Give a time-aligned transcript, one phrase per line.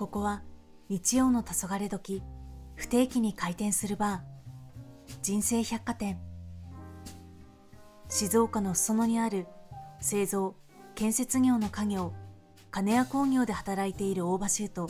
[0.00, 0.40] ここは
[0.88, 2.22] 日曜の黄昏時
[2.74, 5.18] 不定期に開店するバー。
[5.20, 6.18] 人生百貨店。
[8.08, 9.46] 静岡の裾野にある
[10.00, 10.54] 製造
[10.94, 12.14] 建設業の家業
[12.70, 14.88] 金谷工業で働いている大場修と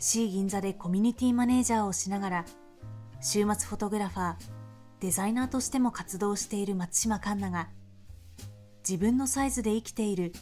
[0.00, 2.44] C 銀座でコミュニティマネージャーをしながら
[3.20, 4.36] 週末フォトグラファー
[4.98, 7.70] デザイナーとしても活動している松島環奈が
[8.80, 10.32] 自分のサイズで生きている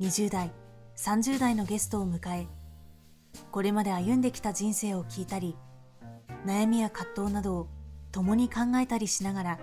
[0.00, 0.52] 20代
[0.98, 2.57] 30代のゲストを迎え
[3.50, 5.56] これまで歩んできた人生を聞いたり
[6.46, 7.68] 悩みや葛藤などを
[8.12, 9.58] 共に考えたりしながら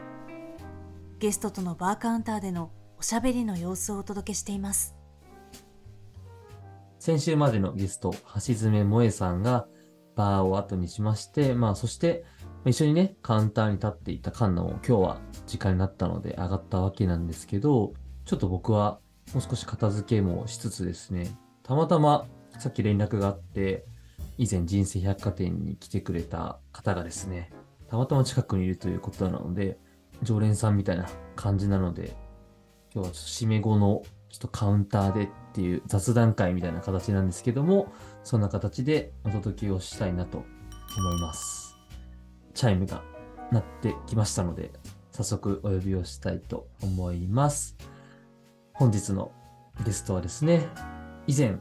[1.19, 4.95] ゲストとのバーカウンターでのおしゃべりの様子をお届けしています。
[6.99, 9.67] 先週までのゲスト、橋爪萌さんが
[10.15, 12.25] バーを後にしまして、まあそして
[12.65, 17.93] 一緒にね、カウンターに立っていたカンナも今日は時間になったので上がったわけなんですけど、
[18.25, 18.99] ちょっと僕は
[19.33, 22.25] もう少し片付けもしつつですね、たまたま
[22.59, 23.85] さっき連絡があって、
[24.37, 27.51] 以前人生百貨店に来てくれた方がですね、
[27.89, 29.77] たまたま近くにいるということなので、
[30.23, 32.15] 常連さんみたいな感じなので、
[32.93, 40.45] 今日は締め後のちょっとカウンターでっていう雑談会みたいな形なんですけども、そんな形でお届けをしたいなと思
[41.17, 41.77] います。
[42.53, 43.03] チャイムが
[43.51, 44.71] 鳴ってきましたので、
[45.11, 47.77] 早速お呼びをしたいと思います。
[48.73, 49.31] 本日の
[49.85, 50.67] ゲストはですね、
[51.27, 51.59] 以前、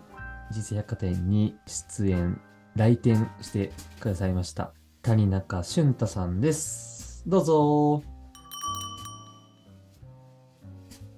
[0.50, 2.40] 人生百貨店に出演、
[2.76, 7.22] 来店してくださいました、谷中俊太さんです。
[7.26, 8.02] どうぞ。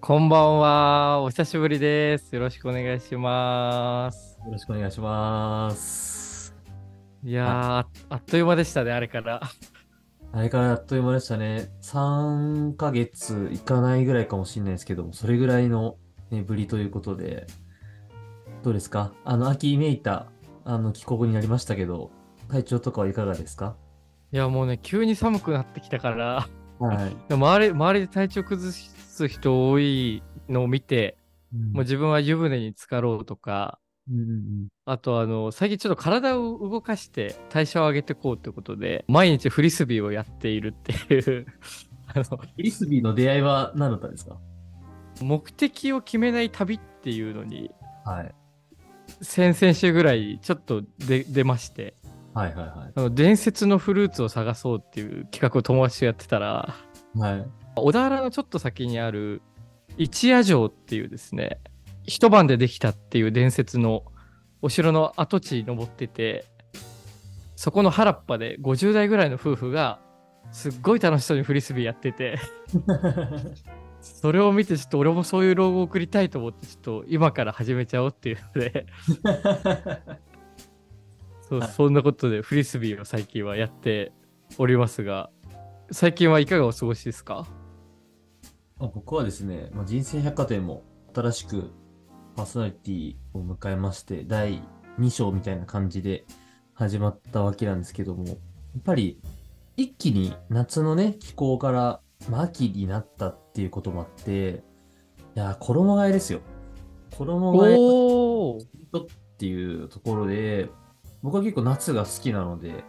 [0.01, 1.21] こんばんは。
[1.23, 2.35] お久しぶりです。
[2.35, 4.39] よろしくお願いします。
[4.45, 6.55] よろしくお願いします。
[7.25, 9.41] いやあっという間でしたね、あれから。
[10.33, 11.69] あれからあっという間でしたね。
[11.83, 15.97] 3ヶ月いかないぐらいかもしれないですけども、それぐらいの、
[16.31, 17.49] ね、ぶりということで、
[18.67, 19.13] どうですか？
[19.25, 20.27] あの、秋めいた、
[20.65, 22.11] あの、帰国になりましたけど、
[22.49, 23.77] 体調とかはいかがですか？
[24.33, 26.49] いや、もうね、急に寒くなってきたから、
[26.81, 31.17] はい、 周り周りで体調崩しつ人多いのを見て、
[31.55, 33.79] うん、もう自分は湯船に浸かろうとか、
[34.11, 41.47] うんうん、あとあの最近ちょっと体を動かして代謝を上げていこうということで毎日フリスビーをやっているっていう。
[42.13, 44.37] あのフリスビーの出会いは何だったんですか？
[45.23, 47.71] 目的を決めない旅っていうのに、
[48.05, 48.35] はい、
[49.23, 51.95] 先々週ぐらいちょっと出出まして、
[52.35, 56.75] はいはいはい、あの伝説のフルーツを探そうっていう企画を友達とやってたら、
[57.17, 57.47] はい、
[57.77, 59.43] 小田原のちょっと先にある
[59.97, 61.59] 一夜城っていうですね
[62.05, 64.05] 一晩でできたっていう伝説の
[64.63, 66.45] お城の跡地に登ってて
[67.57, 69.99] そこの原っぱで50代ぐらいの夫婦が
[70.53, 72.39] すっごい楽しそうにフリスビーやってて
[74.07, 78.87] それを見てちょっと俺もそういう老後を送りたいと思ってちょっと今から始めちゃおうっていうので。
[81.49, 84.13] そうそんなことでフリスビーを最近はやって
[84.59, 85.31] おりますが。
[85.93, 87.47] 最近はいかがお過ごしですか？
[88.79, 90.83] 僕はですね、まあ、人生百貨店も
[91.15, 91.71] 新しく
[92.35, 94.63] パーソナリティを迎えまして、第
[94.99, 96.25] 2章みたいな感じで
[96.75, 98.37] 始まったわけなんですけども、やっ
[98.85, 99.21] ぱり
[99.77, 104.63] 一気に夏のね、気候から、まあ、秋になったっていうこともあって、
[105.35, 106.41] いや、衣替えですよ。
[107.17, 108.61] 衣替
[108.95, 109.07] えっ
[109.39, 110.69] ていうところで、
[111.23, 112.85] 僕は結構夏が好きなので、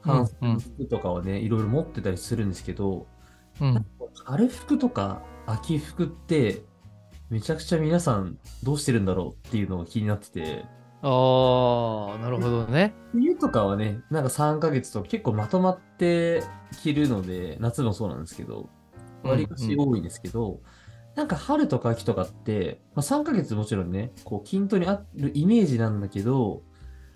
[0.00, 3.06] 半服とかはね、うんうん、いろいろ持ってたりするんですけど、
[3.60, 3.86] うん、
[4.24, 6.62] 春服とか秋服って
[7.28, 10.64] めちゃくちゃ皆さんどうしてるんだろうっていうのが気になってて。
[11.02, 12.94] ああ、なるほどね。
[13.12, 16.42] 冬とかはね、なんか3ヶ月と結構まとまって
[16.82, 18.70] 着るので、夏もそうなんですけど、
[19.22, 20.60] わりかし多いんですけど、うんうん、
[21.14, 26.62] なんか春とか秋とかって、まあ、3ヶ月もちろんね、こう均等にあるイメージなんだけど、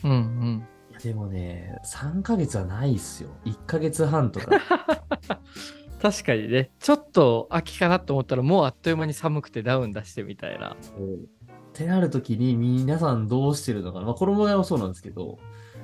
[0.05, 0.67] うんうん。
[0.91, 3.31] いやでもね、3ヶ月はないっすよ。
[3.45, 4.49] 1ヶ月半とか。
[6.01, 10.71] 確かにね、ちょっと秋かなと思ったら、もうあっという間に寒くてダウン出してみたいな。
[10.73, 10.77] っ
[11.75, 15.39] てなるときに皆さんどうしてるのかなまあ衣替えもそうなんですけど、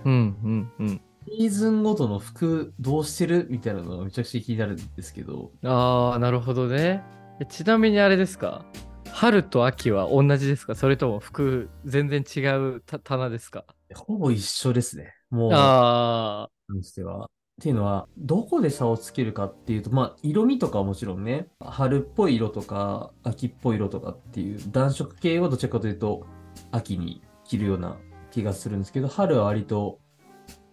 [0.04, 1.00] うんうんうん。
[1.28, 5.50] シーズンごとの服どうしてるみたいなのがめちゃくちゃ気になるんですけど。
[5.64, 7.02] ああ、なるほどね。
[7.48, 8.64] ちなみにあれですか？
[9.10, 10.74] 春と秋は同じですか？
[10.74, 13.64] それとも服全然違う棚ですか？
[13.94, 15.14] ほぼ一緒ですね。
[15.30, 15.50] もう。
[15.52, 16.72] ああ。
[16.72, 17.24] にしては。
[17.24, 17.28] っ
[17.62, 26.26] ていうのは、どこで差をつけるかっていうと、まあ、色味とかはもちろんね、春っぽい色とか、秋っぽい色とかっていう暖色系はどちらかというと、
[26.70, 27.96] 秋に着るような
[28.30, 30.00] 気がするんですけど、春は割と、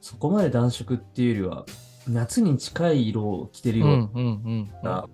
[0.04, 1.66] そこまで暖色っていうよりは、
[2.10, 5.08] 夏に近い色を着てるような、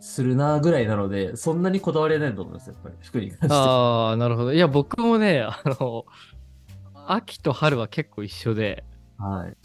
[0.00, 3.48] するなぐらいなので、そんなにこだわりないと思います、やっぱり、服に関して。
[3.52, 4.52] ああ、なるほど。
[4.52, 6.04] いや、僕もね、あの、
[7.06, 8.82] 秋と春は結構一緒で、
[9.18, 9.56] はい。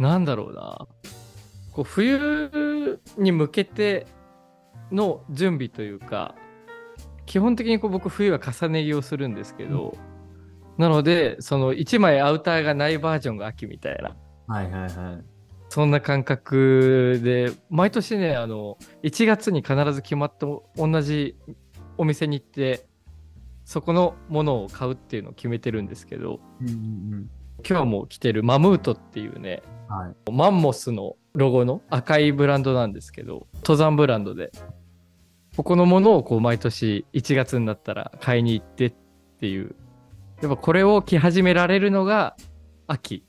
[0.00, 0.86] なんだろうな。
[1.72, 4.06] こう冬に向けて
[4.92, 6.36] の準備というか、
[7.26, 10.15] 基本的にこう僕冬は重ね着をするんですけど、うん、
[10.78, 14.16] なので、その1枚アウターがないバージョンが秋みたいな。
[14.46, 15.24] はいはいはい。
[15.68, 20.46] そんな感覚で、毎年ね、あの、1月に必ず決まった
[20.76, 21.36] 同じ
[21.98, 22.86] お店に行って、
[23.64, 27.30] そこのものを買うっていうのを決めてるんですけど、うんうん、
[27.68, 34.52] 今日も着てるマムートっていうね、はい、マンモスのロゴの赤いブランドなんですけど、登山ブランドで、
[35.56, 38.94] ここのものをこう毎年1月になったら買いに行ってっ
[39.40, 39.74] ていう、
[40.42, 42.36] やっぱこれを着始められるのが
[42.86, 43.24] 秋。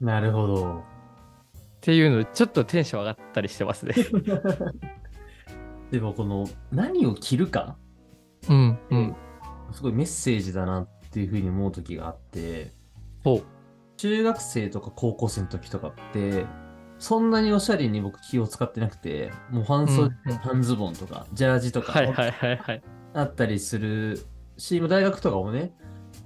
[0.00, 0.78] なるほど。
[0.78, 0.82] っ
[1.80, 3.94] ていうのちょっとテンション上がったりしてますね。
[5.90, 7.76] でもこの何を着るか、
[8.48, 9.16] うんうん、
[9.72, 12.72] すごいメッセージだなっていうふうに思う時があって、
[13.22, 13.42] ほう
[13.96, 16.44] 中学生とか高校生の時とかって、
[16.98, 22.82] そんなにおしゃれに僕気を使ってなくて、もう半袖、うん、半ズボンとか、ジャージとか、はいはいはいはい。
[23.14, 24.26] あったりする
[24.56, 25.74] し、大学とかもね、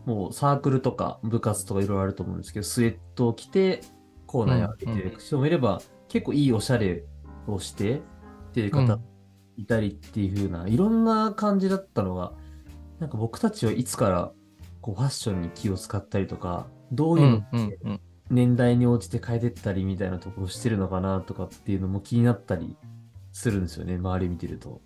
[0.06, 3.82] もうサークルとか部活とかいろいろあると思うんですけど、スウェットを着て、
[4.26, 7.04] コーナーを開けてる人もいれば、うんうん、結構いいおしゃれ
[7.46, 8.00] をしてっ
[8.52, 8.98] ていう方
[9.56, 12.32] いたりっていう風な、いろんな感じだったのが、
[12.98, 14.32] なんか僕たちはいつから
[14.80, 18.00] こうファッションに気を使ったりとか、どういうの
[18.30, 22.76] 年代に応じて変えてったりみたいなところしてるのかなとかっていうのも気になったり
[23.32, 24.80] するんですよね、周り見てると。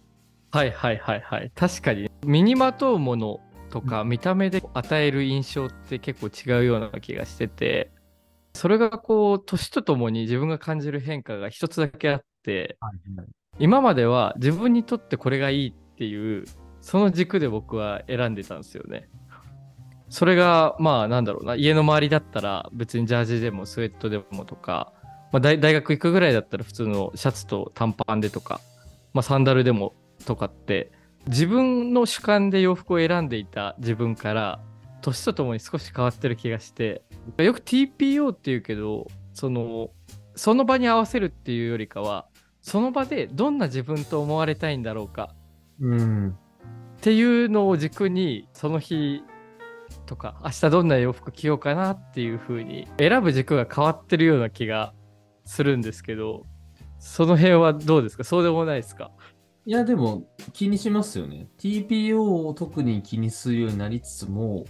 [0.50, 1.52] はいはいはいはい。
[1.54, 3.40] 確かに、身にまとうもの
[3.70, 7.90] とか見た目で与える印象って結構違うような気がしてて、
[8.54, 12.78] それがこう、年とともに自分が感じる変化が一つだけあって、
[13.58, 16.44] 今までは自分にとってこれがいいっていう、
[16.80, 19.08] その軸で僕は選んでたんですよね。
[20.08, 24.92] それが、まあなんだろうな、家の周りだったら別にジャージでもスウェットでもとか、
[25.32, 28.60] まあ、大学行くぐらいだったら普通のシャツと短パンでとか、
[29.12, 29.94] まあ、サンダルでも
[30.26, 30.92] とかって、
[31.28, 34.60] 自分の主観で洋服を選んでいた自分から、
[35.00, 37.02] 年とともに少し変わってる気がして、
[37.38, 39.90] よく TPO って言うけど、その、
[40.34, 42.26] その場に合わせるっていうよりかは、
[42.60, 45.34] その場でどんな自分と思われたいんだろうか。
[45.80, 46.28] うん。
[46.30, 49.22] っていうのを軸に、その日
[50.06, 54.94] とか、明日どんな洋服着ようかなっていう風に、選ぶ軸が変わってるような気が
[55.44, 56.46] するんですけど、
[56.98, 58.24] その辺はどうですか？
[58.24, 59.10] そうでもないですか？
[59.66, 61.48] いや、でも気にしますよね。
[61.58, 64.64] TPO を特に気にするようになりつつも、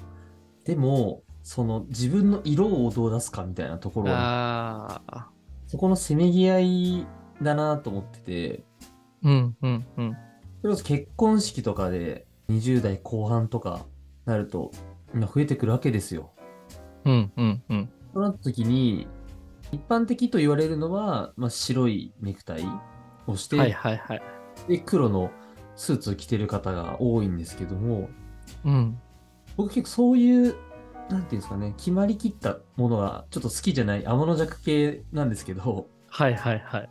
[0.65, 5.31] でも、その自分の色をどう出すかみたいなところは、
[5.67, 7.07] そこのせめぎ合い
[7.43, 8.65] だなと思ってて、
[9.23, 10.17] うんうんうん。
[10.63, 13.87] それこそ結婚式とかで20代後半とか
[14.25, 14.71] なると、
[15.13, 16.33] 今増えてくるわけですよ。
[17.05, 17.91] うんうんうん。
[18.15, 19.09] そうなった時に、
[19.73, 22.65] 一般的と言われるのは、まあ、白いネクタイ
[23.27, 24.23] をして、はいはいはい。
[24.69, 25.31] で、黒の
[25.77, 28.09] スーツを着てる方が多いんですけども、
[28.65, 28.99] うん。
[29.57, 30.57] 僕結構そういう
[31.09, 36.91] なんていうんですかね、決まりきったものがちょっと好きじゃない天の弱系なんですけど、はいはいはい。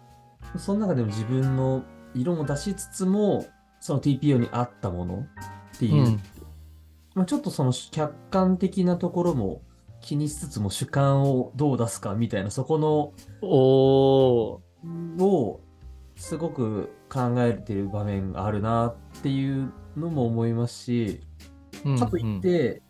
[0.58, 1.84] その中でも自分の
[2.14, 3.46] 色も出しつつも、
[3.80, 5.26] その TPO に合ったもの
[5.76, 6.20] っていう、うん、
[7.16, 9.62] まあ、ちょっとその客観的なところも
[10.02, 14.62] 気にしつつも主観をどう出すかみたいな、そこの、お
[15.20, 15.62] を
[16.16, 21.22] すごく考えてる場面があるなっていうのも思いますし、
[22.00, 22.82] かといって、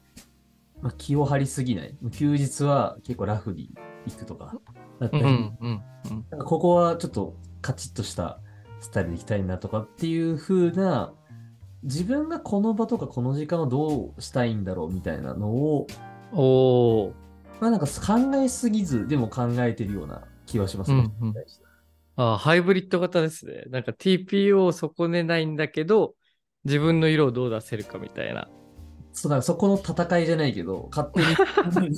[0.82, 1.96] まあ、気を張りすぎない。
[2.12, 3.74] 休日は結構ラフに
[4.06, 4.56] 行くとか
[5.00, 5.84] だったり、うんうん
[6.32, 8.40] うん、ここはちょっとカチッとした
[8.82, 11.14] スタイルで行きたいなとかっていう風な、
[11.84, 15.88] 自分がこの場とかこの時間をどうしたいんだろうみたいなのを、
[16.34, 17.14] お
[17.60, 21.12] まあなんか考えすぎずでも考えてるような気はしますね。
[21.22, 21.34] うんうん、
[22.16, 23.64] あハイブリッド型ですね。
[23.70, 26.16] なんか TPO を損ねないんだけど、
[26.66, 28.48] 自分の色をどう出せるかみたいな。
[29.14, 31.90] そうだそこの戦いじゃないけど、勝手に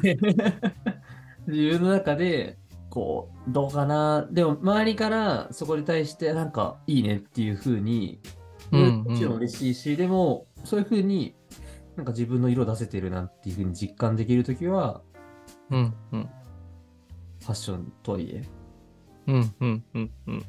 [1.48, 2.58] 自分の中で、
[2.90, 4.28] こう、どうかな。
[4.32, 8.20] でも、周りからそこに対して、なんか、いいねっていう風に、
[8.72, 11.36] もちろん嬉しいし、でも、そういう風に、
[11.96, 15.02] なんか自分の色出せてるなっていう風に実感できるときは、
[15.70, 16.30] うんうん。
[17.42, 18.44] ファッションとはいえ。
[19.28, 20.36] うんうんうんうん。
[20.36, 20.44] い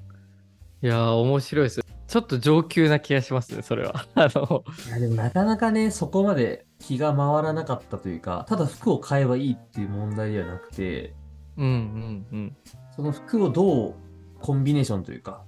[0.83, 1.80] やー、面白いです。
[2.06, 4.06] ちょっと上級な気がしますね、それは。
[4.14, 4.64] あの。
[4.87, 11.14] いや、でもなかなかね、そこまで気が回らなかったというか、ただ服を買えばいいっていう問題ではなくて、
[11.56, 12.56] うんうんうん。
[12.95, 13.95] その服をどう
[14.40, 15.42] コンビネーションというか、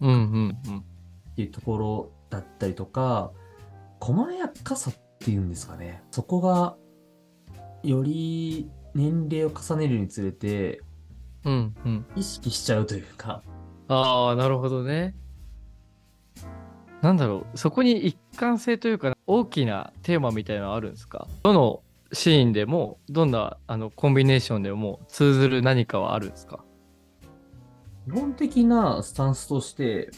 [0.00, 0.78] うんうんうん。
[0.78, 3.32] っていうところだったりとか、
[4.00, 6.02] 細やかさっていうんですかね。
[6.10, 6.76] そこが、
[7.82, 10.82] より年齢を重ねるにつれて、
[11.46, 12.06] うんうん。
[12.16, 13.42] 意識しちゃうというか。
[13.88, 15.14] ああ、なるほどね。
[17.02, 21.28] なんだろう、そこに一貫性というか、大きなテーマみたいなのあるんですか？
[21.44, 26.64] どのシーンでも、どんなあのコンビネーションでも通ずる何かはあるんですか？
[28.06, 30.10] 基本的なスタンスとして、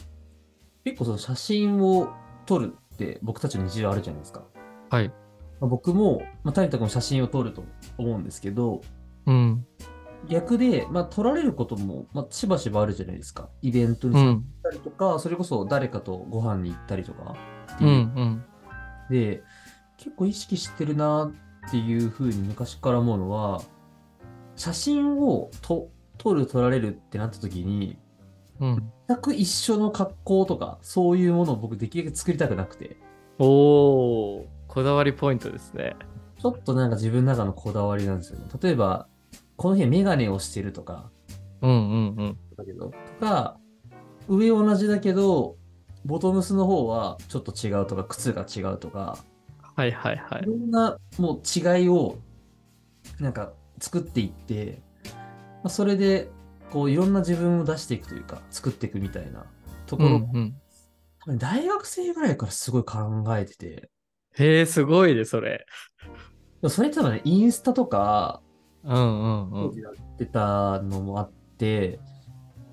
[0.83, 2.09] 結構その写真を
[2.45, 4.43] 撮るって僕たちの日常あるじゃないですか。
[4.89, 5.09] はい。
[5.59, 7.63] まあ、僕も、まあ、谷田君も写真を撮ると
[7.97, 8.81] 思うんですけど、
[9.25, 9.65] うん。
[10.27, 13.49] 逆で、まあ、撮られることも、まあ、しばしばあるじゃないですか。
[13.61, 17.35] イベントに参加したりとか、うん、それこそ誰かとご飯に行ったりとか
[17.79, 17.83] う。
[17.83, 18.43] うんうん、
[19.09, 19.43] で、
[19.97, 21.31] 結構意識してるな
[21.67, 23.61] っていうふうに昔から思うのは、
[24.55, 27.97] 写真をと撮る撮られるってなった時に、
[28.59, 32.97] うん、全く一緒の格好とか、そういうものを僕できるだけ作りたくなくて。
[33.39, 35.95] おー、こだわりポイントですね。
[36.37, 38.45] ちょっとなんか自分の中のこだわりなんですよね。
[38.61, 39.07] 例えば、
[39.59, 41.11] この日メガネをしてるとか、
[41.61, 42.37] うんうんうん。
[42.57, 43.59] だけど、とか、
[44.29, 45.57] 上同じだけど、
[46.05, 49.17] ボトムスの方はちょっと違うとか、靴が違うとか、
[49.75, 50.43] はいはいはい。
[50.43, 52.19] いろんなもう違いを、
[53.19, 53.51] なんか
[53.81, 55.11] 作っていって、ま
[55.65, 56.29] あ、それで、
[56.71, 59.45] こういろんな自分を出していくというか、作っていくみたいな
[59.87, 60.55] ところ、うんうん、
[61.19, 63.89] 多分大学生ぐらいからすごい考えてて。
[64.37, 65.65] へえ、すごいね、それ。
[66.69, 68.41] それ多分ね、インスタとか、
[68.83, 69.79] うんうんうん。
[69.79, 71.99] やってたのもあって、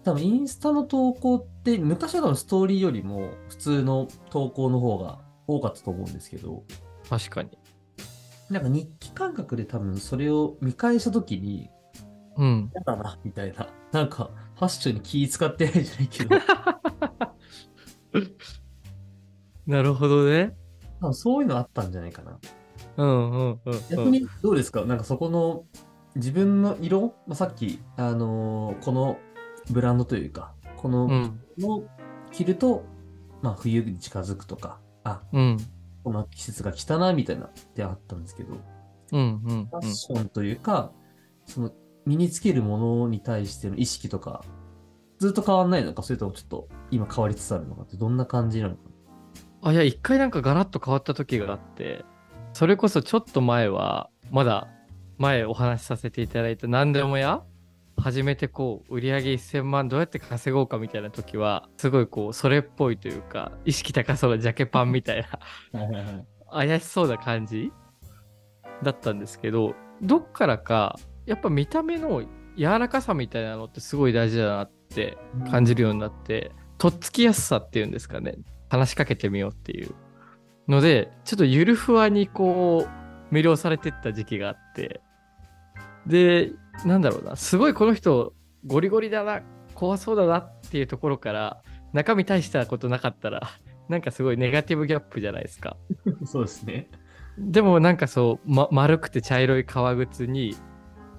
[0.05, 6.65] 多分インスタの投稿って昔は多分ストーリーよりも普通の投稿の方が多かったと思うんですけど。
[7.09, 7.51] 確かに。
[8.51, 11.69] なんか日記感覚で多分それを見返した時に、
[12.37, 12.71] うん。
[12.73, 13.69] 嫌だな、みたいな。
[13.93, 16.37] なんか、ファッションに気使ってないじゃないけど。
[19.67, 20.55] なるほどね。
[21.01, 22.39] 多分そういうのあったんじゃないかな。
[22.99, 24.85] うんうんうん、うん、逆にどうですか？
[24.85, 25.65] なんかそこの
[26.17, 29.19] 自分の色、まあ、さっき、あのー、この
[29.71, 31.33] ブランドというか、この
[31.63, 31.85] を
[32.33, 32.85] 着ると、
[33.43, 35.59] まあ、冬に近づくとか、あ、うん、
[36.05, 38.57] この季節が来たな、みたいなってあったんですけど、
[39.13, 40.93] うんうんうん、ファッションというか、
[41.45, 41.73] その
[42.07, 44.43] 身につけるものに対しての意識とか、
[45.19, 48.81] ずっと変わんないのか、それともちょっと今変わりつつあるのかってどんな感じなのか。
[49.63, 52.05] あ、いや、一回なんかガラッと変わった時があって、
[52.53, 54.69] それこそちょっと前は、まだ
[55.19, 57.43] 前お話しさせていただいた何でもや
[57.97, 65.27] 始めてこう売り上げ1000万どうやって稼ごうかみたいな時はすごいこうそれっぽいというか意識高そうなジャケパンみたい
[65.73, 65.89] な
[66.51, 67.73] 怪しそうな感じ
[68.83, 72.23] だったんですけどどっからかやっぱ見た目の
[72.57, 75.19] 柔らかさみたいなのってすごい大事だなって
[75.51, 78.37] 感じるようになって、とっつきやすさっていうんですかね
[78.71, 79.95] 話しかけてみようっていう。
[80.69, 82.89] のでちょっとゆるふわにこ
[83.31, 85.01] う魅了されてった時期があって
[86.07, 86.53] で、
[86.85, 88.33] なんだろうな、すごいこの人、
[88.67, 89.43] ゴリゴリだな、
[89.75, 93.43] 怖そうだなっていうところから、中身大したことなかったら、
[93.89, 95.77] なんかすごいネガティブギャップじゃないですか。
[96.25, 96.91] そうですね。
[97.39, 100.57] でもなんかそう、ま、丸くて茶色い革靴に、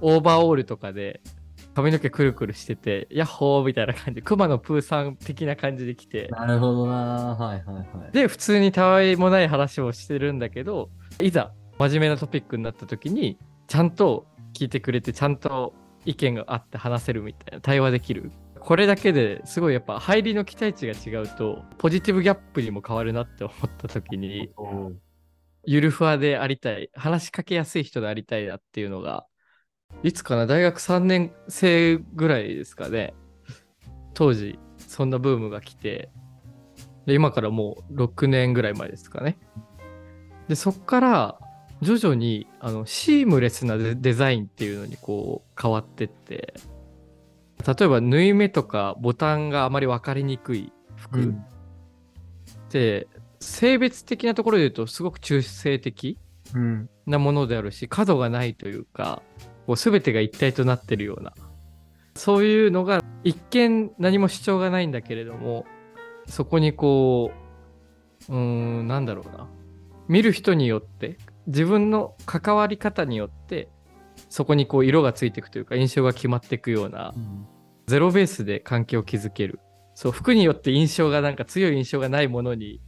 [0.01, 1.21] オーバーオールとかで
[1.77, 6.27] 髪の毛くるくるしてて、ヤッホーみたいな感じで、熊野プーさん的な感じで来て。
[6.31, 8.11] なるほどなはいはいはい。
[8.11, 10.89] で、普通にたわいもない話をしてるんだけど、
[11.21, 14.25] いざ真面目なトピックになった時に、ちゃんと
[14.57, 18.31] 聞いてくれてちゃんと意見があって話せるみたいな対話できる。
[18.59, 24.49] これだけですごいやっぱ入りの期待値が違うとポジティブギャップにも変わるなって思った時に
[25.63, 29.25] ゆるふわでありたい話しかけやすい人でありたいなっていうのが
[30.01, 33.13] いつかな大学3年生ぐらいですかね。
[34.15, 36.09] 当時そんなブームが来て
[37.05, 39.37] で今からもう6年ぐらい前ですかね。
[40.49, 41.39] でそっから
[41.81, 46.53] 徐々にあのシームレスなデザインっていうのにこう変わってって。
[47.65, 51.43] 例えば縫い目とかボタンがあまり分かりにくい服、うん、
[52.69, 53.07] で
[53.39, 56.19] 性別的なところで言うとすごく中性的
[57.07, 59.23] なものであるし、角がないというか
[59.65, 61.33] こう全てが一体となってるような。
[62.15, 65.65] そういうのが一見何も主張がないんだけれども
[66.27, 67.31] そこにこ
[68.29, 68.39] ううー
[68.83, 69.47] んなんだろうな。
[70.07, 71.17] 見る人によって
[71.47, 73.69] 自分の関わり方によって
[74.29, 77.45] そこにこう色がついていくというか印象が決まっていくような、うん、
[77.87, 79.59] ゼロベースで関係を築ける。
[79.95, 82.81] そう服によって印象がなんか強い印象がないものに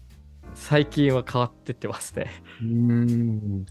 [0.53, 2.29] 最近は変わってってますね。
[2.61, 3.65] うん。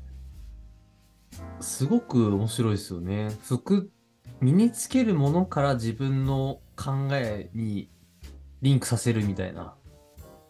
[1.60, 3.28] すごく面白いですよね。
[3.44, 3.90] 服
[4.40, 7.90] 身につけるものから自分の考えに
[8.62, 9.74] リンクさせるみたいな。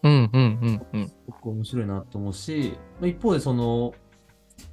[0.02, 1.08] うんうんうんうん。
[1.08, 3.94] すごく面白いなと思うし、一方でその、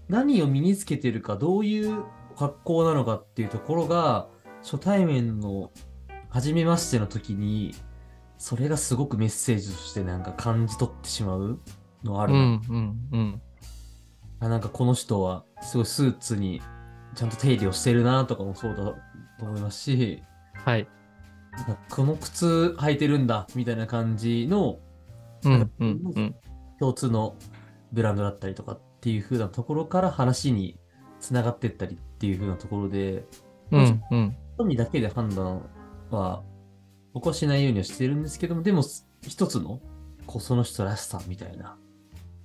[0.07, 2.03] 何を身につけてるか、どういう
[2.37, 4.27] 格好なのかっていうところが、
[4.61, 5.71] 初対面の
[6.29, 7.73] 初めましての時に、
[8.37, 11.59] それがすごくメッセージとしてなんか感じ取ってしまう
[12.03, 12.39] のあるな。
[12.39, 13.41] うんうんうん。
[14.39, 16.61] あなんかこの人はすごいスーツに
[17.15, 18.95] ちゃんと手入れをしてるなとかもそうだと
[19.45, 20.21] 思いますし、
[20.53, 20.87] はい。
[21.53, 24.79] なんかこの靴履いてるんだみたいな感じの、
[25.45, 26.35] うんうんうん、
[26.79, 27.37] 共通の
[27.93, 30.79] ブランドだったりとかっていう風なところから話に
[31.19, 33.23] つながってったりっていう風なところで、
[33.69, 34.01] うん
[34.57, 35.69] うん、みだけで判断
[36.09, 36.41] は
[37.13, 38.81] 僕はしないようにはしてるんですけども、でも
[39.21, 39.79] 一つの
[40.25, 41.77] こうその人らしさみたいな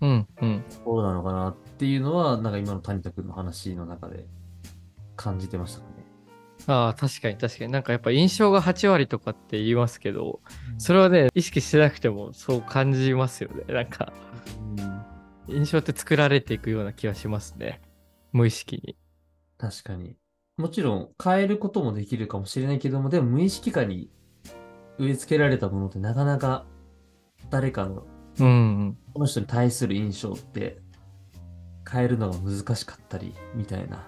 [0.02, 4.26] うんうんところなのかなっていうのは、なんか今の谷田君の話の中で
[5.16, 5.86] 感じてましたね。
[6.66, 7.72] ああ、確かに確かに。
[7.72, 10.40] なんかやっぱ印象が8割とかって言いますけど、
[10.76, 13.72] それはね、意識してなくてもそう感じますよね。
[13.72, 14.29] なんか、うん、
[15.50, 17.80] 印象って作られていくような気がしますね。
[18.32, 18.96] 無意識に。
[19.58, 20.16] 確かに。
[20.56, 24.10] もちろん変えることもできるかもしれないけども、でも無意識化に
[24.98, 26.66] 植え付けられたものってなかなか
[27.50, 28.06] 誰かの、
[28.38, 30.78] うん、この人に対する印象って
[31.90, 34.06] 変えるのが難しかったりみたいな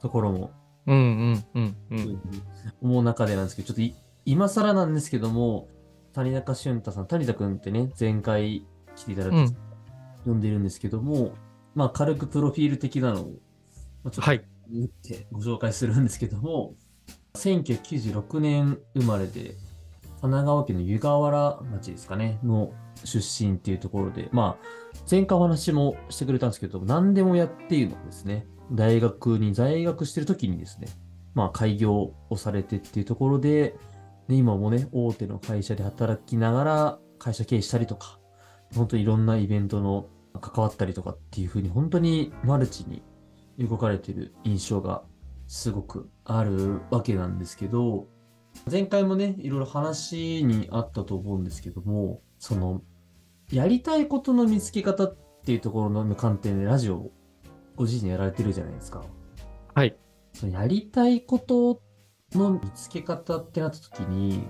[0.00, 0.50] ところも、
[0.86, 2.22] うんうんうんうん、
[2.82, 5.68] 思う中でなんですけど、ちょっと今更なんですけども、
[6.12, 9.56] 谷中俊太さん、谷田君ってね、前回来ていただいて、うん、
[10.20, 11.32] 読んでるんですけども、
[11.74, 13.24] まあ軽くプロフィール的なのを、
[14.04, 14.44] まあ、ちょっと、はい。
[14.72, 16.74] 打ってご紹介するんですけども、
[17.34, 19.54] 1996年生まれで、
[20.20, 22.72] 神奈川県の湯河原町ですかね、の
[23.04, 24.66] 出身っていうところで、まあ、
[25.10, 30.88] 前回お話もしてくれたんですけど、何でもやっていうのをですね、大学に在学してる時にですね、
[31.34, 33.76] まあ、開業をされてっていうところで、
[34.28, 38.19] で今もね、大手の会社で働きながら会社経営したりとか、
[38.74, 40.06] 本当にいろんなイベントの
[40.40, 43.02] 関わったりとかっていうふうに、本当にマルチに
[43.58, 45.02] 動かれてる印象が
[45.46, 48.06] すごくあるわけなんですけど、
[48.70, 52.82] 前回もね、いろいろ話にあったと思うんですけども、その、
[53.50, 57.12] やりたいことの見つけ方っていうところの観点でラジオを
[57.74, 59.04] ご自身でやられてるじゃないですか。
[59.74, 59.96] はい。
[60.34, 61.80] そのやりたいこと
[62.32, 64.44] の見つけ方ってなった時に、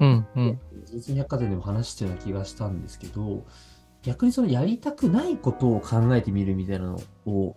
[0.00, 0.60] うんうん。
[0.84, 3.44] 人生百貨店でも話してるような気がしたんですけど、
[4.02, 7.56] 逆にそのやりたくないことを考えてみるみたいなのを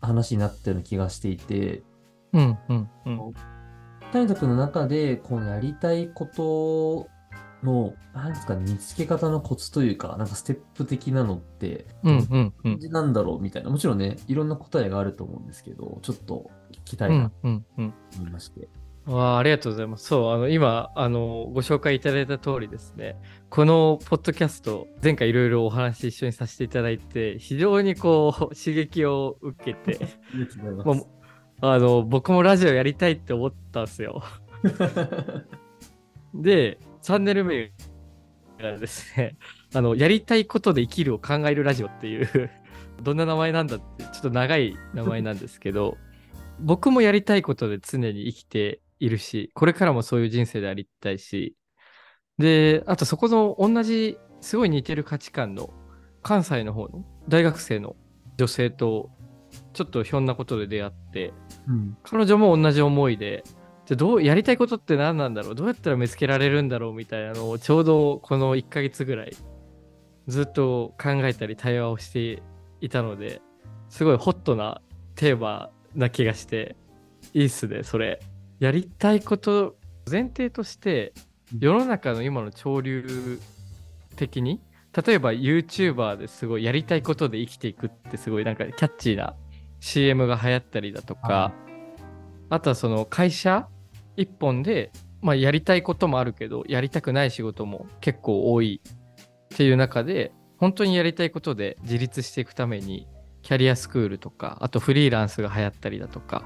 [0.00, 1.82] 話になったような気がしていて、
[2.32, 3.34] うんうんうん。
[4.12, 7.08] 谷田君の中で、このやりたいこと
[7.62, 12.78] の、なんですか、見つけ方のコツというか、なんかステップ的なのって、うんうんうん。
[12.90, 13.70] なんだろうみたいな。
[13.70, 18.68] もちろんね、いろんな答えがあると思うんですけど、ちょっと聞きたいなと思いまして。
[19.10, 20.04] あありがとうございます。
[20.04, 23.16] そう、あの、今、あの、ご紹介いただいた通りですね、
[23.48, 29.98] このポッドキャスト、前回いろいろお話一緒にさせていただいて、非常にこう、刺激を受けて、
[30.84, 31.06] もう、
[31.60, 34.22] あの、僕もラジオやりたいって思ったんですよ。
[36.34, 37.72] で、チャンネル名
[38.60, 39.38] がですね、
[39.74, 42.50] あの、やりたいことで生きるを考えるラジオっていう
[43.02, 45.96] どんな名前なんだって、ちょっと長い名前なんですけど、
[46.60, 51.56] 僕もやりたいことで常に生きているし、これからもそういう人生でありたいし、
[52.38, 55.70] で、あとそこの同じ、すごい似てる価値観の
[56.22, 57.96] 関西の方の大学生の
[58.36, 59.10] 女性と
[59.72, 61.32] ちょっとひょんなことで出会って、
[61.66, 63.42] うん、彼女も同じ思いで、
[63.86, 65.54] じゃどうやりたいことって何なんだろう？
[65.54, 66.92] どうやったら見つけられるんだろう？
[66.92, 69.34] みたいなのをちょうどこの1ヶ月ぐらい
[70.26, 72.42] ずっと考えたり対話をして
[72.82, 73.40] いたので
[73.88, 74.82] すごいホットな
[75.14, 76.76] テーマな気がして
[77.32, 78.20] いいっすねそれ。
[78.60, 79.76] やりたいこと
[80.10, 81.12] 前提として
[81.58, 83.40] 世の中の今の潮流
[84.16, 84.60] 的に
[85.06, 89.34] 例えば YouTuber ですごいやりたいことで生きていくってすごいなんかキャッチーな
[89.80, 91.52] CM が流行ったりだとか
[92.50, 93.68] あとはその会社
[94.16, 94.90] 一本で、
[95.20, 103.06] まあ、やりたいこともあるけどやりたくない仕事も結構多いっていう中で本当にやりたいことで自立していくために
[103.42, 106.42] キャリアスクールとかあとフリーランスが流行ったりだとか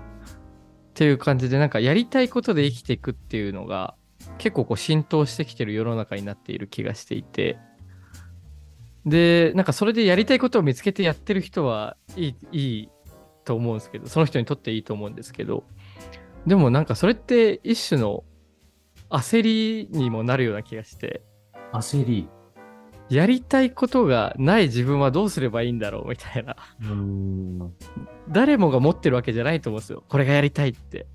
[0.92, 3.94] っていう感じでなんかやりたいことで生きていくっていうのが
[4.36, 7.58] 結構こう浸透してきてる世の中になっている気がしていて。
[9.04, 12.88] でなんかそれでやりたいことを見つけてやってる人はいいいい
[13.44, 15.64] と思うんですけどその人にとっていいと思うんですけど。
[16.46, 18.24] でもなんかそれって一種の
[19.10, 21.22] 焦りにもなるような気がして。
[21.72, 22.28] 焦り。
[23.12, 26.56] やりたいことがない自分はどうすればいいんだろうみたいな。
[28.28, 30.02] 誰もが持ってるわけじゃないと思うんですよ。
[30.08, 31.06] これがやりたいって。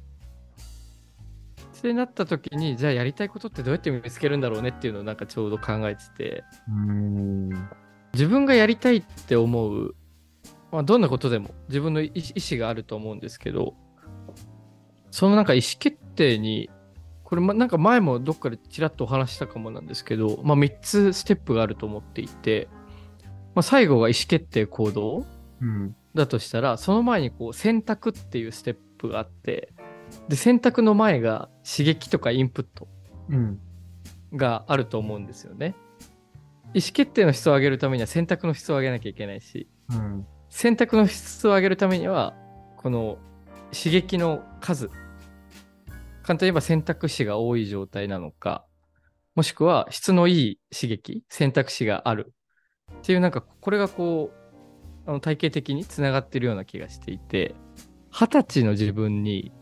[1.77, 6.43] ってなった時に、じゃあやりたいことってどうやって見つけるんだろうねっていうのをなんかちょうど考えてて。
[8.13, 9.95] 自分がやりたいって思う
[10.71, 13.73] まあ、どんなことでも自分の意思があると思うんですけど、
[15.12, 16.69] そのなんか意思決定に、
[17.27, 22.69] これなんか前もどっかでちらっとお話したかもなんですけど、まあ、3つステップがあると思っていて、
[23.53, 25.25] まあ、最後が意思決定行動
[26.13, 29.73] だとしたら、うん、その前にこう選択っていうステップがあって
[30.29, 32.87] で選択の前が刺激とかインプット
[34.33, 35.75] があると思うんですよね。
[36.73, 42.35] 意思決定の質を上げるためには選択の質を上げなきゃいけないし、うん、選択の質を上げるためには
[42.77, 43.17] この
[43.73, 44.89] 刺激の数
[46.27, 48.65] 簡単に言えば選択肢が多い状態なのか
[49.33, 52.33] もしくは質のいい刺激選択肢がある
[52.91, 57.55] っていうなんかこれがこうあの体系的につながってるような気がしていて
[58.11, 59.53] 二十歳の自分に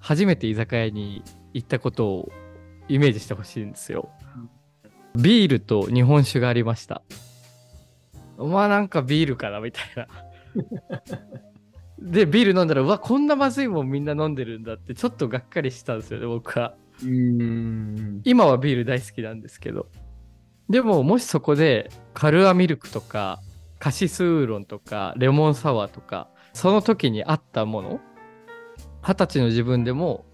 [0.00, 2.32] 初めて居酒屋に行ったことを
[2.88, 4.10] イメージしてほしいんですよ。
[5.14, 7.02] ビールと日本酒がありました。
[8.36, 10.08] まあなんかビールかなみたいな。
[12.00, 16.74] で、ビール飲んだら、うわ、こんなまずいもんみんな飲んでるんだって、ちょっとがっかりしたんですよね、僕は。
[18.24, 19.86] 今はビール大好きなんですけど。
[20.68, 23.40] でも、もしそこで、カルアミルクとか、
[23.78, 28.00] カシスウーロンとか、レモンサワーとか、その時にあったもの、
[29.02, 30.24] 二十歳の自分でも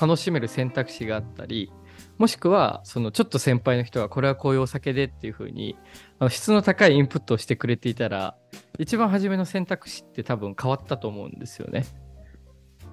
[0.00, 1.72] 楽しめる選択肢があったり、
[2.18, 5.76] もしくは、そのちょっと先輩の人がこれはこういうお酒でっていう風に、
[6.18, 8.36] あの質の高いインプットをしてくれていたら、
[8.78, 11.84] 一番初めの選択肢って多分変わったと思うんですよね。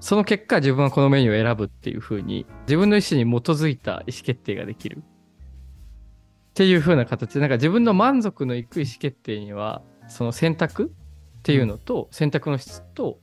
[0.01, 5.01] その結果、自分はこのメニューを選ぶっていう風に、自分の意思に基づいた意思決定ができる。
[5.01, 10.91] っていう風な形で、なんか自分の満足のいく意思決定には、その選択
[11.39, 13.19] っていうのと、選択の質と、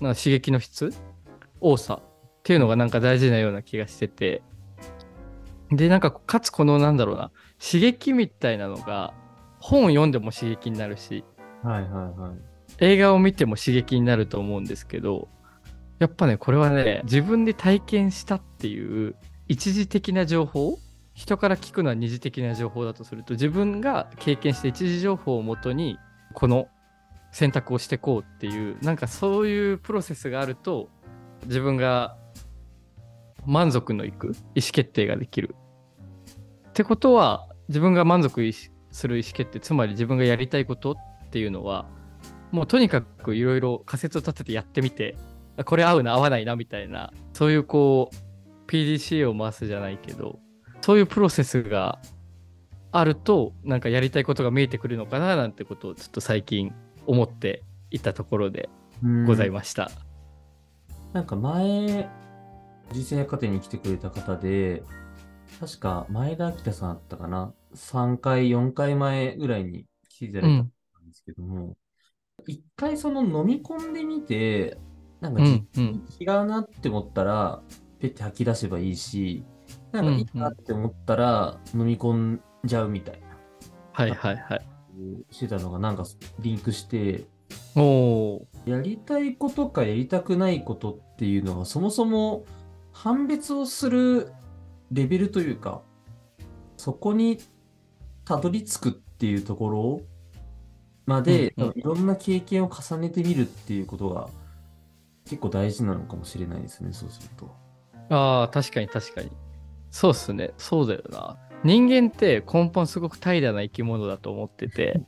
[0.00, 0.94] なんか刺激の質、
[1.60, 4.42] 多さっていうのがなんか大事なような気がしてて、
[5.70, 7.30] で、なんか、かつこの、なんだろうな、
[7.60, 9.14] 刺激みたいなのが、
[9.58, 11.24] 本を読んでも刺激になるし、
[11.62, 12.32] はいはいはい。
[12.78, 15.28] 映画を見ても刺激になると思うんですけど、
[15.98, 19.14] やっぱね、これはね、自分で体験したっていう
[19.48, 20.78] 一時的な情報、
[21.12, 25.98] 人から聞くのは二次的な情報だとすると、自分が経験して一次情報をもとに、
[26.32, 26.68] この
[27.32, 30.88] 選択をしていこうっていう、なんかそういうプロセスがあると、
[31.46, 32.16] 自分が
[33.46, 35.54] 満足のいく意思決定ができる。
[36.68, 38.52] ってことは、自分が満足
[38.90, 40.96] する意思決定、つまり自分がやりたいことっ
[41.30, 41.86] ていうのは、
[42.50, 45.16] もうとにかくいろいろ仮説を立ててやってみて、
[45.64, 50.38] これ合うな、合わないなみたいな、そういうこう、PDCA を回すじゃないけど、
[50.80, 51.98] そういうプロセスが
[52.92, 56.72] あると、なんかやりたいことが見えてくるのかななんてことをちょっと最近
[57.06, 58.68] 思っていたところで
[59.26, 59.84] ございました。
[59.84, 59.88] ん
[61.12, 62.08] なんか前、
[62.92, 64.82] 実践家庭に来てくれた方で、
[65.58, 70.64] 確か前田明さんあったかな ?3 回、4回前ぐらいに来ていただいたん
[71.08, 71.76] ですけども、
[72.46, 74.78] 一、うん、回その飲み込んでみて、
[75.20, 77.62] なんか違うなって思ったら、
[77.98, 79.44] ペッて吐き出せばいいし、
[79.92, 83.26] なんかいいなって思ったら飲み込んじゃうみたいな。
[83.92, 84.66] はいはいはい。
[85.30, 86.04] してたのがなんか
[86.40, 87.26] リンクして、
[87.76, 92.44] おやりたいことかやりたくないことっていうのはそもそも
[93.02, 94.30] 判別をする
[94.92, 95.80] レベルというか、
[96.76, 97.38] そこに
[98.26, 100.00] たどり着くっていうところ
[101.06, 104.28] まで、うんうん、いろんな経験を重ねてみるっていうことが
[105.24, 107.50] 結構大事なのかもしれないですね、そうすると。
[108.14, 109.30] ああ、確かに確かに。
[109.90, 110.52] そうっすね。
[110.58, 111.38] そうだよな。
[111.64, 115.00] 人間って根本すごく怠惰な生き物だと思ってて、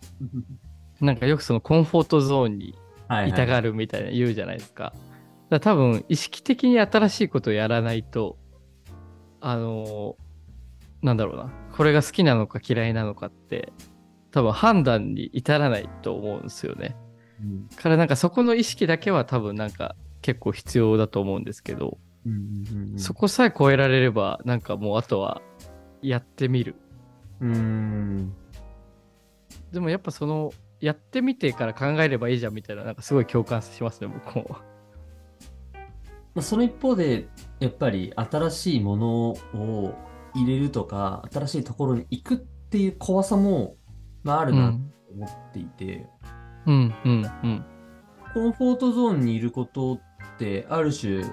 [1.03, 2.75] なんかよくそのコンフォートゾーンに
[3.29, 4.85] いたがるみたいな言うじゃないですか。
[4.85, 5.12] はいはい
[5.53, 8.38] だ多分意識的に新しいことをやらないと
[9.41, 10.17] あの
[11.03, 13.73] なんだろうなこれが好きなのか嫌いなのかって
[14.31, 16.97] 多分判断に至らないと思うんですよね。
[17.43, 25.43] うん、からなんかそこの意識だけは多分なんか結構必要だと思うんですけど、うんうんうん、そこさえ超えられればなんかもうあとは
[26.01, 26.77] やってみる。
[27.41, 28.33] うん
[29.71, 34.72] でもやっぱそのやってみてから考えればいいじゃんみたいななんかすごい共感しますね僕も。
[36.35, 37.29] まあ、その一方で、
[37.61, 39.09] やっぱり新しいもの
[39.55, 39.95] を
[40.35, 43.77] 入れるとか、新しいところに行くっていう怖さも、
[44.23, 44.79] まあ、あるなと
[45.14, 46.07] 思っていて、
[46.66, 47.64] うん、うん、うん。
[48.35, 50.01] コンフォートゾーンにいることっ
[50.38, 51.25] て、ある種、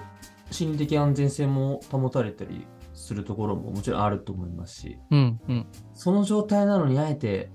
[0.50, 7.50] 心理的安全性も保たれたりするところももちろんあると思いますし、うんうん、その状態なのにあえて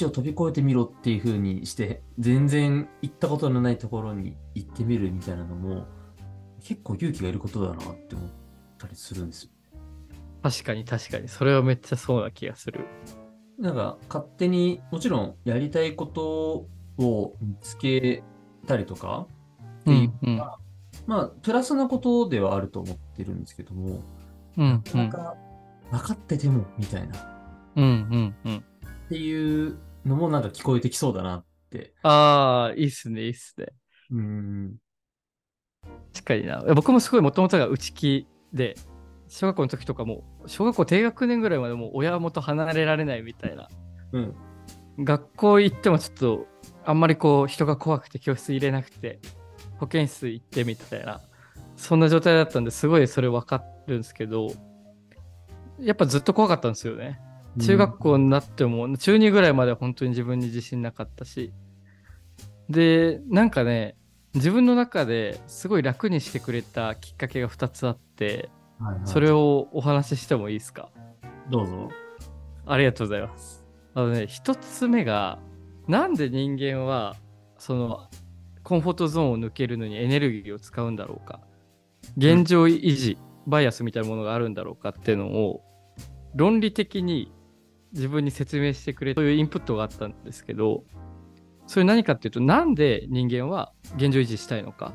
[0.00, 5.86] 橋を飛び越えてみろっていう風にして全然行ったことのないところに行ってみるみたいなのも
[6.62, 8.30] 結構勇気がいることだなって思っ
[8.78, 9.50] たりするんですよ。
[10.42, 11.28] 確かに確かに。
[11.28, 12.86] それはめっちゃそうな気がする。
[13.58, 16.68] なんか勝手にもちろんやりたいこと
[16.98, 18.22] を見つけ
[18.66, 19.26] たりとか
[19.80, 20.58] っていうのは、
[21.06, 24.02] うんうん、まあ、プラスなことではあると思ってるんですけども、
[24.56, 25.34] うん、うん、なんか、
[25.90, 27.16] 分かってても、みたいな。
[27.76, 28.56] うんうんうん。
[28.58, 31.94] っていうのもなんか聞こえてきそうだなって。
[32.02, 33.68] ああ、いいっすね、いいっすね。
[34.10, 34.76] うん。
[36.18, 36.62] 確かにな。
[36.74, 38.76] 僕もすごいもともとが内気で、
[39.28, 43.68] 小学校の時とかも、小学校低学年ぐらいまでも親元離れられないみたいな。
[44.12, 44.34] うん。
[45.00, 46.46] 学校行ってもちょっと、
[46.84, 49.20] あんまりこう、人が怖くて教室入れなくて、
[49.78, 51.20] 保健室行ってみたいな、
[51.76, 54.48] そんな状態だったんですごいそれ分かるんですけど、
[55.78, 57.20] やっぱずっと怖かったんですよね。
[57.64, 61.52] 中学校になっても、うん、中2ぐらいまでは本当に自分に自信なかったし。
[62.68, 63.96] で、なんかね、
[64.34, 70.90] 自分の中ですごい楽にしてくれたきっかけが2つあって、はいはい、それをお話ししてもいいですか？
[71.50, 71.88] どうぞ。
[72.66, 73.64] ありがとうございます。
[73.94, 75.38] あのね、1つ目が、
[75.86, 77.16] なんで人間は、
[77.58, 78.08] その、
[78.62, 81.40] コンフォートゾーンを抜けるのにエネルギーを使うんだろうか？
[82.18, 83.12] 現状維持、
[83.46, 85.62] うん、バイアスみたいなものがあるんだろうかっていうのを、
[86.34, 87.32] 論理的に
[87.92, 90.84] 自分に説明してくれそういうインプットがあったんですけど、
[91.68, 94.94] それ何かっていうと、なんで人間は現状維持したいのか、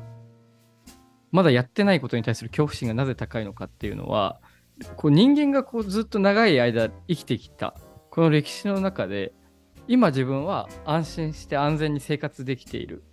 [1.30, 4.40] まだやってないことに対する恐怖心がなぜ高いのかっていうのは、
[4.96, 7.76] こう人間がこうずっと長い間生きてきた、
[8.10, 9.32] この歴史の中で、
[9.86, 13.04] 今自分は安心して安全に生活できている。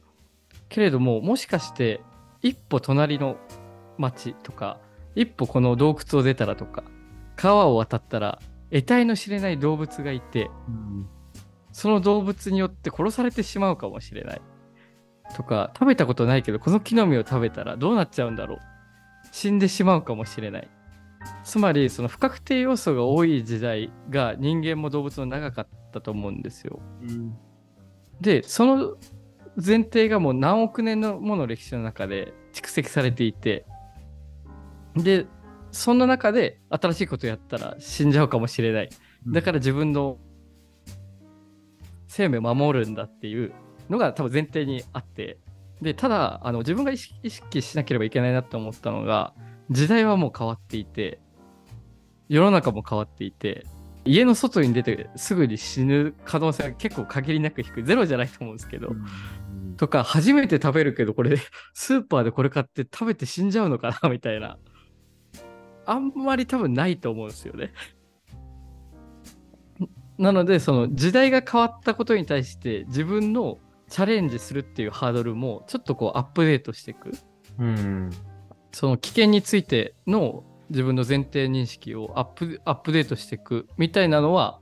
[0.67, 2.01] けれども、もしかして
[2.41, 3.37] 一歩隣の
[3.99, 4.79] 町とか、
[5.13, 6.83] 一歩この洞窟を出たらとか、
[7.35, 8.39] 川を渡ったら
[8.71, 11.07] 得体の知れない動物がいて、うん、
[11.71, 14.41] その動物によって殺されてしまうかもしれない。
[15.35, 18.59] とか、食べたことないけど、この木の実を食べたらどうなっちゃうんだろう。
[19.31, 20.69] 死んでしまうかもしれない。
[21.43, 26.79] つまり、その不確定要素が多い時代が人間も動物も長かったと思うんですよ。
[27.03, 27.37] うん、
[28.19, 28.97] で、その
[29.55, 33.65] 前提がもう何億年のもの歴史の中で蓄積されていて、
[34.95, 35.27] で、
[35.71, 38.89] そんな中で新しいことやったら死んじゃうかもしれない。
[39.27, 40.17] だから自分の
[42.11, 43.53] 生命を守るんだっていう
[43.89, 45.37] のが多分前提にあって、
[45.81, 49.33] で、ただ、あの自分が意識しなければいけないなって思ったのが、
[49.69, 51.21] 時代はもう変わっていて、
[52.27, 53.65] 世の中も変わっていて、
[54.03, 57.83] 家の外に出てすぐに死ぬ可能性は結構限りなく低い。
[57.83, 58.93] ゼロじゃないと思うんですけど。
[59.77, 61.37] とか、初めて食べるけど、これ、
[61.73, 64.57] スーパーでこれ買って食べて死んじゃうのかなみたいな。
[65.85, 67.71] あんまり多分ないと思うんですよね。
[70.21, 73.57] なので、その時代が変わったことに対して自分の
[73.89, 77.11] チャレンジするっていうハードルもちょっとこうアップデートしていく。
[77.57, 78.11] うん。
[78.71, 84.59] その危険についての自分の前提認識をアップアップデートしていくみたいなのは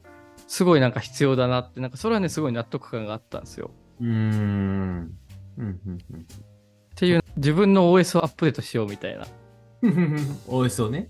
[0.48, 3.72] すごいなんか必要だなってなんかそれはねすごい納得感があったんですよ。
[4.00, 5.12] うん。
[5.60, 9.28] っていう自分の OS をアップデートしようみたいな。
[10.48, 11.10] OS をね。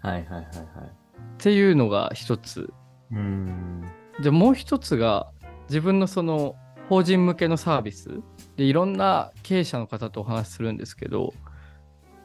[0.00, 0.46] はいはいはいはい。
[0.46, 2.72] っていうのが一つ。
[3.12, 3.82] うん。
[4.20, 5.30] でもう一つが
[5.68, 6.56] 自分のその
[6.88, 8.20] 法人向けのサービス
[8.56, 11.32] でいろんな経営者の方とお話しするんですけど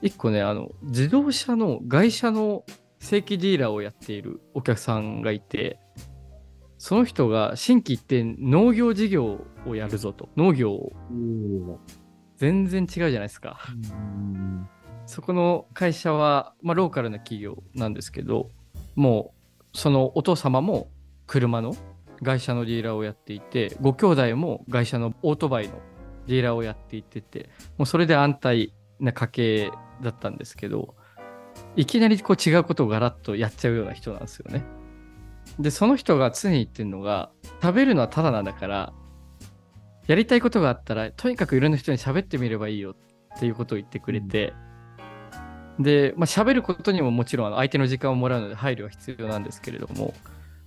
[0.02, 2.64] 一個ねあの自動車の外車の
[3.00, 5.80] 正規ディーラーをやっているお客さんがいて
[6.78, 10.30] その人が新規一転農業事業をやるぞと。
[10.38, 10.94] 農業を。
[12.38, 13.60] 全然違うじゃないですか。
[15.08, 18.50] そこの会社は、まあ、ローカルな企業なんですけど
[18.96, 19.37] もう
[19.74, 20.90] そのお父様も
[21.26, 21.76] 車の
[22.24, 25.80] 会社のディーラーをやっていてご兄弟も会社のオートバイの
[26.26, 30.96] ディーラーをやっていててもうそれで安泰な家系だったんですけど
[31.76, 34.64] いきなりこう違うことをガラッとやっちゃうような人なんですよね。
[35.60, 38.94] でその人が常に言ってるのが食べるのはただなんだから
[40.08, 44.67] やりたいことがあったらとにかくいろんな人に喋ってみればいいよっていうことを言ってくれて、うん、
[45.80, 50.14] で、まあ、喋ることにももちろん相手の時間をもらうので配慮は必要なんですけれども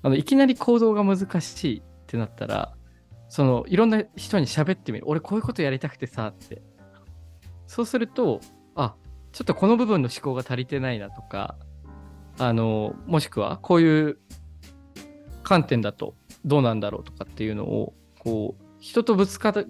[0.03, 2.75] あのいきなり行動が難しいってなったら
[3.29, 5.05] そのいろんな人に喋ってみる。
[5.09, 6.63] 俺こういうことやりたくてさって。
[7.69, 8.41] そうすると
[8.75, 8.97] あ
[9.31, 11.57] ちょっとこの部分の思考が足りてないなとか
[12.39, 14.19] あのもしくはこういう
[15.45, 19.67] 観点だとどうなんだろうとかっていうのをこう人とぶつかる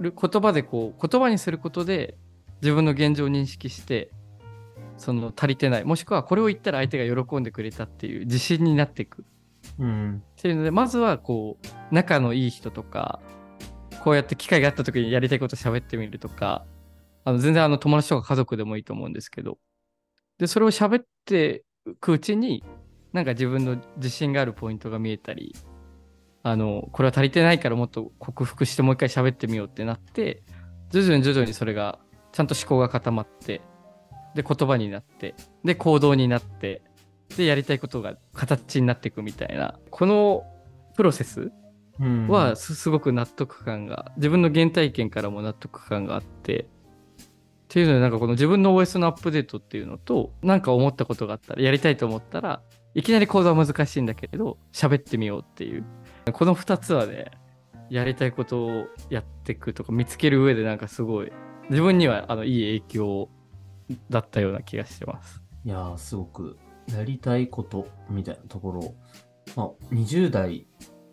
[0.00, 2.18] 言葉でこう言葉にすることで
[2.60, 4.10] 自分の現状を認識して
[5.02, 5.84] その足りてない。
[5.84, 9.24] もしくはこれを言ったら相手が喜んでくれたっていう自信になっていく、
[9.78, 13.20] うん、っていうのでまずはこう仲のいい人とか
[14.02, 16.64] こうやって機会があった時にやりたいこと喋ってみるとか
[17.24, 19.58] あの全然あの友達とか家族でもいいと思うんですけど。
[20.38, 22.64] でそれを喋っていくうちに
[23.12, 25.54] なんか自分の自信があるポイントが見えたり
[26.44, 30.42] あの、これは足りてないからもっと克服してもう一回喋ってみようってなって、
[30.90, 31.98] 徐々に徐々にそれが、
[32.32, 33.60] ちゃんと思考が固まって、
[34.34, 36.82] で、言葉になって、で、行動になって、
[37.36, 40.44] で、やりたいことが形になっていくみたいな、この
[40.96, 41.52] プロセス
[42.28, 46.66] はすごく納得感が、自分の原体験からも納得感があって、っ
[47.68, 52.62] ていうので、なんかこの自分の OS のアップデートっていうのと、なんか思ったことがあったら、やりたいと思ったら、
[52.94, 55.84] いきなり講座は難しいんだけれど、喋ってみようっていう。
[56.32, 57.30] この2つはね、
[57.88, 61.32] やりたいことをやっていくとか見つける上でなんかすごい、
[61.70, 63.30] 自分にはあのいい影響
[64.10, 65.42] だったような気がしてます。
[65.64, 66.58] いやー、すごく
[66.92, 68.94] やりたいことみたいなところ、
[69.56, 70.66] まあ、20代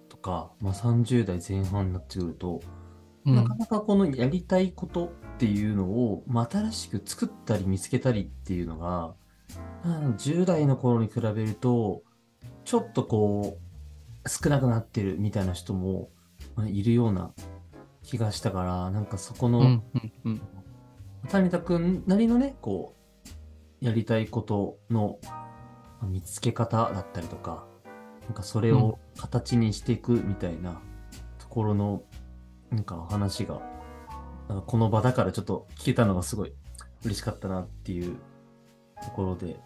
[0.07, 2.61] とか、まあ、30代前半になってくると、
[3.25, 9.13] うん、なかなかこのやりたいことっていうのを、まあ、新しく作ったり見つけたりっていうのが、
[9.83, 12.03] 10代の頃に比べると、
[12.65, 13.57] ちょっとこ
[14.25, 16.09] う、少なくなってるみたいな人も、
[16.55, 17.31] まあ、いるような
[18.03, 19.81] 気がしたから、なんかそこの、
[21.27, 22.95] 谷田くんなりのね、こ
[23.81, 25.19] う、やりたいことの
[26.03, 27.65] 見つけ方だったりとか、
[28.23, 30.81] なんかそれを形にしていくみたいな
[31.39, 32.03] ところの、
[32.71, 33.61] なんか話が、
[34.47, 36.53] なんかこの場だからちょっと聞けたのがすごい
[37.03, 38.17] 嬉しかったなっていう
[39.03, 39.59] ところで、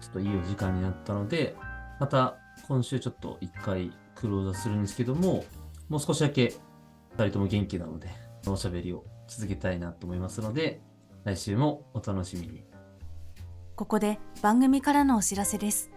[0.00, 1.56] ちょっといいお時間になったので、
[1.98, 2.36] また
[2.68, 5.44] 今週ちょっと一回クローザーするんですけども、
[5.88, 6.54] もう少しだけ
[7.12, 8.08] 二人とも元気なので、
[8.46, 10.80] おしゃべりを続けたいなと思いますので、
[11.24, 12.64] 来週もお楽しみに。
[13.76, 15.90] ここで番組からのお知らせです。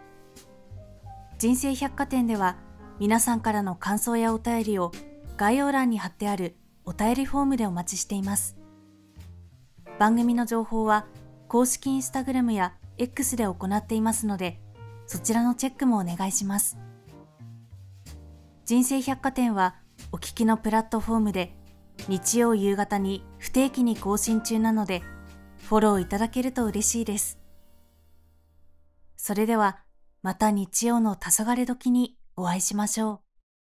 [1.39, 2.56] 人生百貨店では
[3.00, 4.91] 皆さんからの感想やお便りを
[5.36, 8.56] 概要欄に貼ってあるお便りフォームでお待ちしています。
[10.00, 11.06] 番組の情報は
[11.48, 14.60] 公式インスタグラムや X で行っていますので、
[15.08, 16.78] そちらのチェックもお願いします。
[18.65, 19.76] 人生百貨店は
[20.12, 21.58] お聞きのプラットフォームで
[22.08, 25.01] 日曜夕方に不定期に更新中なので、
[25.67, 27.39] フォローいただけると嬉しいです。
[29.15, 29.79] それでは、
[30.21, 33.22] また日曜の黄昏時にお会いしましょう。